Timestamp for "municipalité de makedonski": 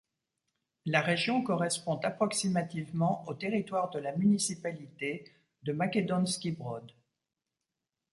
4.15-6.53